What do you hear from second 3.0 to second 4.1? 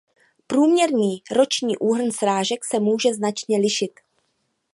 značně lišit.